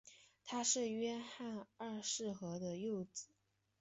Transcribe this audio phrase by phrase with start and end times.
[0.43, 3.27] 他是约翰二世和的幼子。